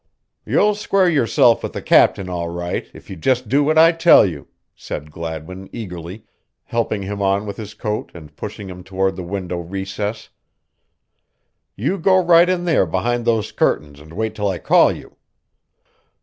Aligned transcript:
"You'll 0.47 0.73
square 0.73 1.07
yourself 1.07 1.61
with 1.61 1.73
the 1.73 1.81
captain 1.83 2.27
all 2.27 2.49
right 2.49 2.89
if 2.91 3.07
you 3.11 3.15
just 3.15 3.47
do 3.47 3.63
what 3.63 3.77
I 3.77 3.91
tell 3.91 4.25
you," 4.25 4.47
said 4.75 5.11
Gladwin 5.11 5.69
eagerly, 5.71 6.25
helping 6.63 7.03
him 7.03 7.21
on 7.21 7.45
with 7.45 7.57
his 7.57 7.75
coat 7.75 8.09
and 8.15 8.35
pushing 8.35 8.67
him 8.67 8.83
toward 8.83 9.15
the 9.15 9.21
window 9.21 9.59
recess. 9.59 10.29
"You 11.75 11.99
go 11.99 12.17
right 12.19 12.49
in 12.49 12.65
there 12.65 12.87
behind 12.87 13.25
those 13.25 13.51
curtains 13.51 13.99
and 13.99 14.13
wait 14.13 14.33
till 14.33 14.47
I 14.47 14.57
call 14.57 14.91
you." 14.91 15.17